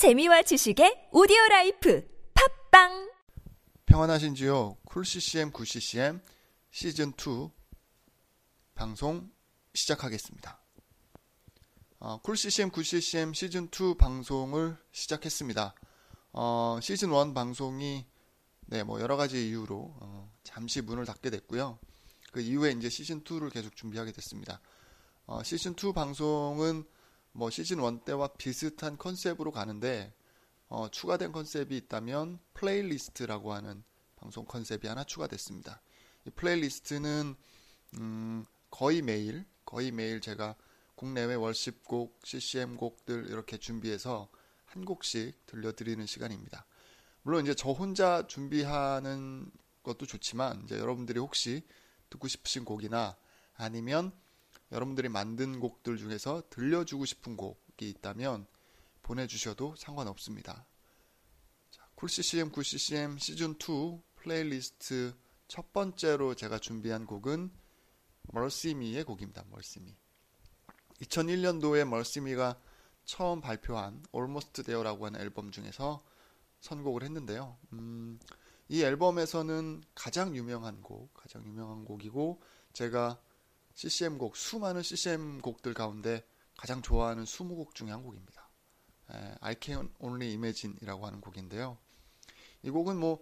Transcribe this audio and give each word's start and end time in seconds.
재미와 0.00 0.40
지식의 0.40 1.10
오디오 1.12 1.36
life 1.50 2.02
팟빵 2.32 3.12
평안하신지요? 3.84 4.78
Cool 4.86 5.04
CCM 5.04 5.52
Good 5.52 5.66
CCM 5.66 6.22
시즌 6.70 7.12
2 7.12 7.50
방송 8.74 9.30
시작하겠습니다. 9.74 10.58
어, 11.98 12.18
Cool 12.22 12.38
CCM 12.38 12.70
Good 12.70 12.82
CCM 12.82 13.34
시즌 13.34 13.68
2 13.70 13.98
방송을 13.98 14.78
시작했습니다. 14.90 15.74
어, 16.32 16.78
시즌 16.80 17.10
1 17.12 17.34
방송이 17.34 18.06
네, 18.68 18.82
뭐 18.82 19.02
여러 19.02 19.18
가지 19.18 19.50
이유로 19.50 19.96
어, 20.00 20.32
잠시 20.44 20.80
문을 20.80 21.04
닫게 21.04 21.28
됐고요. 21.28 21.78
그 22.32 22.40
이후에 22.40 22.70
이제 22.70 22.88
시즌 22.88 23.22
2를 23.22 23.52
계속 23.52 23.76
준비하게 23.76 24.12
됐습니다. 24.12 24.62
어, 25.26 25.42
시즌 25.42 25.72
2 25.72 25.92
방송은 25.92 26.86
뭐 27.32 27.50
시즌 27.50 27.82
1 27.82 28.04
때와 28.04 28.28
비슷한 28.38 28.96
컨셉으로 28.96 29.52
가는데 29.52 30.12
어, 30.68 30.88
추가된 30.88 31.32
컨셉이 31.32 31.76
있다면 31.76 32.38
playlist라고 32.54 33.52
하는 33.52 33.82
방송 34.16 34.44
컨셉이 34.44 34.86
하나 34.86 35.04
추가됐습니다. 35.04 35.80
이 36.26 36.30
playlist는 36.30 37.34
음, 37.94 38.44
거의 38.70 39.02
매일 39.02 39.44
거의 39.64 39.90
매일 39.90 40.20
제가 40.20 40.56
국내외 40.96 41.34
worship곡, 41.34 42.20
CCM 42.24 42.76
곡들 42.76 43.26
이렇게 43.28 43.56
준비해서 43.56 44.28
한 44.66 44.84
곡씩 44.84 45.46
들려드리는 45.46 46.04
시간입니다. 46.06 46.66
물론 47.22 47.44
이제 47.44 47.54
저 47.54 47.70
혼자 47.70 48.26
준비하는 48.26 49.50
것도 49.82 50.06
좋지만 50.06 50.62
이제 50.64 50.78
여러분들이 50.78 51.18
혹시 51.18 51.62
듣고 52.10 52.28
싶으신 52.28 52.64
곡이나 52.64 53.16
아니면 53.54 54.12
여러분들이 54.72 55.08
만든 55.08 55.58
곡들 55.60 55.96
중에서 55.96 56.42
들려주고 56.50 57.04
싶은 57.04 57.36
곡이 57.36 57.88
있다면 57.88 58.46
보내주셔도 59.02 59.74
상관없습니다. 59.76 60.66
자, 61.70 61.88
Cool 61.96 62.28
CCM 62.28 62.52
Good 62.52 62.89
CCM 62.89 63.16
시즌2 63.16 64.02
플레이리스트 64.16 65.14
첫 65.48 65.72
번째로 65.72 66.34
제가 66.34 66.58
준비한 66.58 67.06
곡은 67.06 67.50
MercyMe의 68.32 69.04
곡입니다. 69.04 69.44
MercyMe. 69.50 69.96
2001년도에 71.00 71.88
MercyMe가 71.88 72.60
처음 73.04 73.40
발표한 73.40 74.04
Almost 74.14 74.62
There라고 74.62 75.06
하는 75.06 75.20
앨범 75.20 75.50
중에서 75.50 76.04
선곡을 76.60 77.02
했는데요. 77.02 77.56
음, 77.72 78.20
이 78.68 78.82
앨범에서는 78.82 79.82
가장 79.94 80.36
유명한 80.36 80.80
곡, 80.82 81.12
가장 81.14 81.44
유명한 81.44 81.84
곡이고 81.84 82.40
제가 82.72 83.20
CCM 83.74 84.18
곡 84.18 84.36
수많은 84.36 84.82
CCM 84.82 85.40
곡들 85.40 85.74
가운데 85.74 86.24
가장 86.56 86.82
좋아하는 86.82 87.24
20곡 87.24 87.74
중에 87.74 87.90
한 87.90 88.02
곡입니다. 88.02 88.48
에, 89.12 89.34
I 89.40 89.56
Can 89.60 89.90
Only 89.98 90.32
Imagine이라고 90.32 91.06
하는 91.06 91.20
곡인데요. 91.20 91.78
이 92.62 92.70
곡은 92.70 92.98
뭐 92.98 93.20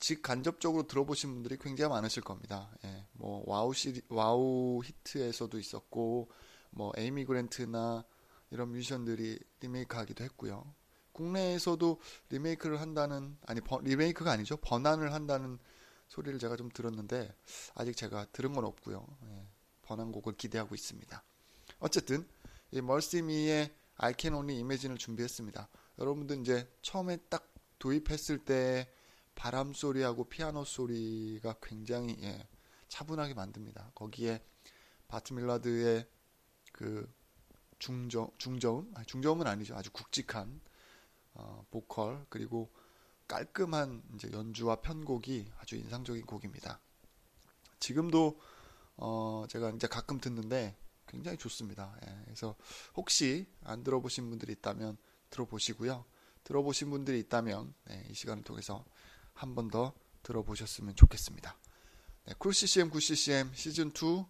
직간접적으로 0.00 0.86
들어보신 0.86 1.32
분들이 1.34 1.56
굉장히 1.58 1.90
많으실 1.90 2.22
겁니다. 2.22 2.70
예, 2.84 3.04
뭐 3.12 3.44
WOW 3.46 3.72
시 3.74 4.00
WOW 4.08 4.82
Hits에서도 4.82 5.58
있었고 5.58 6.30
뭐 6.70 6.92
에이미 6.96 7.24
그랜트나 7.24 8.04
이런 8.50 8.70
뮤지션들이 8.72 9.38
리메이크하기도 9.60 10.24
했고요. 10.24 10.74
국내에서도 11.12 12.00
리메이크를 12.30 12.80
한다는 12.80 13.36
아니 13.46 13.60
버, 13.60 13.78
리메이크가 13.80 14.32
아니죠 14.32 14.56
번안을 14.56 15.12
한다는 15.12 15.58
소리를 16.08 16.38
제가 16.38 16.56
좀 16.56 16.70
들었는데 16.70 17.32
아직 17.74 17.96
제가 17.96 18.26
들은 18.32 18.54
건 18.54 18.64
없고요. 18.64 19.06
예, 19.26 19.46
번안곡을 19.90 20.36
기대하고 20.36 20.74
있습니다. 20.76 21.22
어쨌든 21.80 22.26
이 22.70 22.80
멀시미의 22.80 23.74
I 23.96 24.14
Can 24.16 24.34
Only 24.34 24.58
Imagine을 24.58 24.98
준비했습니다. 24.98 25.68
여러분들 25.98 26.40
이제 26.40 26.70
처음에 26.82 27.16
딱 27.28 27.52
도입했을 27.80 28.38
때 28.38 28.88
바람 29.34 29.72
소리하고 29.72 30.24
피아노 30.24 30.64
소리가 30.64 31.56
굉장히 31.60 32.16
예, 32.22 32.46
차분하게 32.88 33.34
만듭니다. 33.34 33.90
거기에 33.94 34.40
바트 35.08 35.32
밀라드의 35.32 36.06
그 36.72 37.12
중저 37.80 38.30
중저음 38.38 38.94
중저음은 39.06 39.46
아니죠. 39.46 39.74
아주 39.74 39.90
굵직한 39.90 40.60
어, 41.34 41.64
보컬 41.70 42.24
그리고 42.28 42.70
깔끔한 43.26 44.02
이제 44.14 44.30
연주와 44.32 44.76
편곡이 44.76 45.50
아주 45.58 45.76
인상적인 45.76 46.26
곡입니다. 46.26 46.80
지금도 47.80 48.38
어, 48.96 49.44
제가 49.48 49.70
이제 49.70 49.86
가끔 49.86 50.18
듣는데 50.20 50.76
굉장히 51.06 51.36
좋습니다. 51.38 51.96
예, 52.06 52.22
그래서 52.24 52.54
혹시 52.94 53.46
안 53.64 53.82
들어보신 53.82 54.28
분들이 54.30 54.52
있다면 54.52 54.96
들어보시고요. 55.30 56.04
들어보신 56.44 56.90
분들이 56.90 57.18
있다면 57.20 57.74
네, 57.84 58.06
이 58.10 58.14
시간을 58.14 58.42
통해서 58.44 58.84
한 59.34 59.54
번 59.54 59.70
더 59.70 59.92
들어보셨으면 60.22 60.94
좋겠습니다. 60.96 61.56
네, 62.26 62.34
Cool 62.38 62.52
CCM 62.52 62.90
Good 62.90 63.00
CCM 63.00 63.52
시즌 63.54 63.88
2 63.88 64.24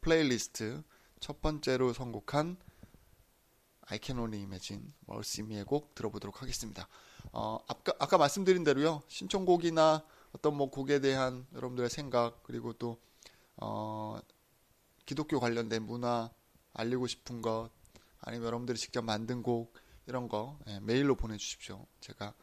플레이리스트 0.00 0.82
첫 1.20 1.40
번째로 1.40 1.92
선곡한 1.92 2.56
I 3.86 3.98
Can 4.02 4.18
Only 4.20 4.42
Imagine 4.44 4.92
MercyMe의 5.06 5.64
곡 5.64 5.94
들어보도록 5.94 6.40
하겠습니다. 6.42 6.88
어, 7.32 7.58
아까, 7.66 7.92
아까 7.98 8.16
말씀드린 8.18 8.64
대로요 8.64 9.02
신청곡이나 9.08 10.04
어떤 10.32 10.56
뭐 10.56 10.70
곡에 10.70 11.00
대한 11.00 11.46
여러분들의 11.54 11.90
생각 11.90 12.42
그리고 12.44 12.72
또 12.74 13.00
어, 13.56 14.18
기독교 15.06 15.38
관련된 15.40 15.82
문화 15.82 16.30
알리고 16.72 17.06
싶은 17.06 17.42
것 17.42 17.70
아니면 18.20 18.46
여러분들이 18.46 18.78
직접 18.78 19.02
만든 19.02 19.42
곡 19.42 19.74
이런 20.06 20.28
거 20.28 20.58
예, 20.66 20.80
메일로 20.80 21.16
보내주십시오. 21.16 21.86
제가 22.00 22.34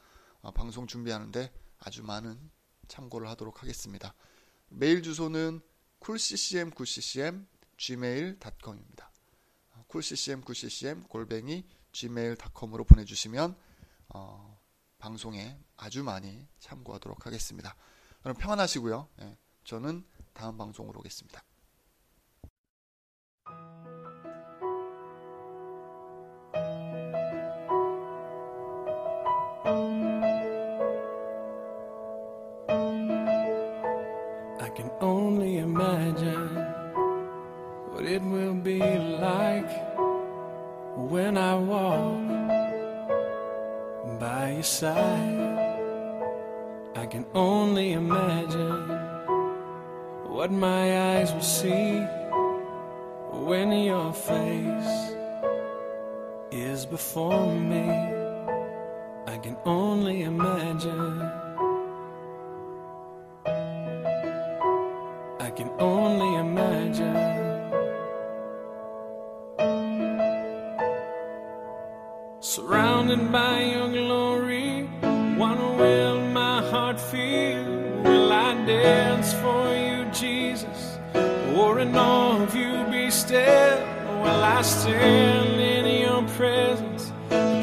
어, 0.42 0.52
방송 0.52 0.88
준비하는데 0.88 1.52
아주 1.80 2.04
많은 2.04 2.52
참고를 2.88 3.28
하도록 3.30 3.62
하겠습니다. 3.62 4.14
메일 4.70 5.04
주소는 5.04 5.62
coolccm9ccm 6.00 7.46
gmail.com입니다. 7.78 9.12
coolccm9ccm 9.90 11.08
골뱅이 11.10 11.66
gmail.com으로 11.92 12.86
보내주시면 12.86 13.56
어, 14.10 14.60
방송에 14.98 15.60
아주 15.78 16.04
많이 16.04 16.48
참고하도록 16.60 17.26
하겠습니다. 17.26 17.76
여러분 18.26 18.42
평안하시고요. 18.42 19.10
예, 19.22 19.38
저는 19.64 20.06
다음 20.33 20.56
방송으로 20.56 21.00
오겠습니다. 21.00 21.43
I 34.59 34.71
can 34.75 34.91
only 35.00 35.59
imagine 35.59 36.56
what 37.93 38.05
it 38.05 38.22
will 38.22 38.55
be 38.62 38.78
like 38.78 39.71
when 40.97 41.37
I 41.39 41.55
walk 41.55 42.27
by 44.21 44.53
your 44.53 44.62
side. 44.62 45.67
I 46.94 47.06
can 47.06 47.25
only 47.34 47.93
imagine 47.93 49.00
what 50.41 50.52
my 50.52 50.85
eyes 51.13 51.31
will 51.34 51.50
see 51.62 52.00
when 53.46 53.72
your 53.72 54.12
face 54.12 55.13
is 56.52 56.84
before 56.84 57.53
me. 57.72 57.88
I 59.28 59.38
can 59.38 59.56
only 59.66 60.24
imagine. 60.24 61.22
I 65.47 65.51
can 65.57 65.69
only 65.78 66.31
imagine. 66.47 67.19
Surrounded 72.40 73.31
by 73.31 73.62
your 73.74 73.90
glory, 73.90 74.89
what 75.38 75.60
will 75.77 76.19
my 76.31 76.63
heart 76.71 77.00
feel? 77.00 77.63
Will 78.01 78.33
I 78.33 78.56
dance? 78.66 79.41
In 81.81 81.95
awe 81.95 82.44
of 82.44 82.56
you 82.56 82.86
be 82.92 83.10
still? 83.10 83.80
Will 84.22 84.44
I 84.57 84.62
stand 84.62 85.60
in 85.60 85.86
your 86.06 86.22
presence? 86.38 87.12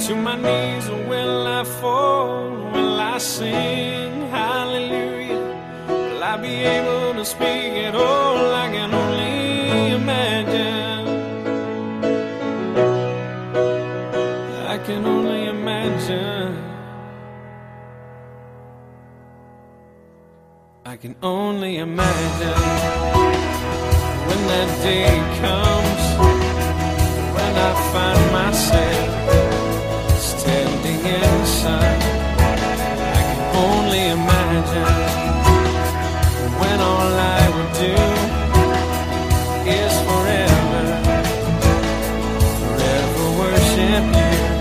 To 0.08 0.16
my 0.16 0.34
knees, 0.34 0.88
or 0.88 1.00
will 1.06 1.46
I 1.46 1.62
fall? 1.62 2.50
Will 2.72 2.98
I 2.98 3.18
sing 3.18 4.22
hallelujah? 4.28 5.38
Will 5.86 6.24
I 6.24 6.36
be 6.36 6.54
able 6.76 7.14
to 7.14 7.24
speak 7.24 7.72
at 7.86 7.94
all? 7.94 8.54
I 8.64 8.66
can 8.72 8.92
only 8.92 9.92
imagine. 10.00 11.06
I 14.74 14.78
can 14.78 15.06
only 15.06 15.46
imagine. 15.46 16.64
I 20.84 20.96
can 20.96 21.14
only 21.22 21.76
imagine 21.76 23.47
when 24.28 24.40
that 24.52 24.70
day 24.82 25.14
comes 25.40 26.04
when 27.36 27.52
I 27.68 27.70
find 27.92 28.24
myself 28.40 29.08
standing 30.20 31.00
inside. 31.20 32.02
I 33.18 33.22
can 33.28 33.42
only 33.66 34.04
imagine 34.18 34.92
when 36.60 36.78
all 36.90 37.12
I 37.38 37.42
would 37.54 37.72
do 37.86 37.96
is 39.80 39.94
forever, 40.08 40.82
forever 42.60 43.26
worship 43.40 44.06
you. 44.20 44.57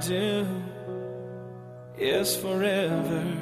do 0.00 0.46
is 1.98 2.36
forever, 2.36 3.36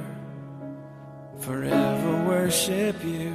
forever 1.39 2.25
worship 2.27 2.97
you. 3.05 3.33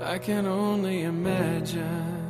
I 0.00 0.18
can 0.18 0.46
only 0.46 1.02
imagine. 1.02 2.21